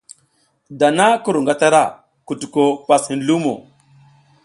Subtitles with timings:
[0.79, 1.83] Dana ki ru ngatara,
[2.27, 3.53] kutuko pas hin lumo.